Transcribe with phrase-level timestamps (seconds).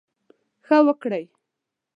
[0.65, 1.23] ښه وکړٸ.